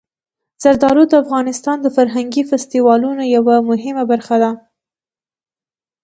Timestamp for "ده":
4.43-4.51